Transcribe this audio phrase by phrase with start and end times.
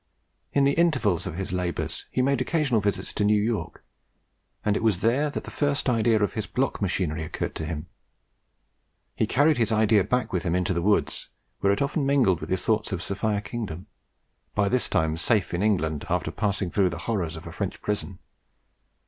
[0.51, 3.85] In the intervals of his labours he made occasional visits to New York,
[4.65, 7.85] and it was there that the first idea of his block machinery occurred to him.
[9.15, 11.29] He carried his idea back with him into the woods,
[11.59, 13.85] where it often mingled with his thoughts of Sophia Kingdom,
[14.55, 18.17] by this time safe in England after passing through the horrors of a French prison.